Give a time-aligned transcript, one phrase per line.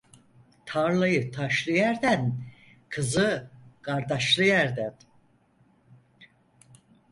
[0.65, 2.43] Tarlayı taşlı yerden,
[2.89, 3.51] kızı
[3.81, 4.95] kardaşlı yerden.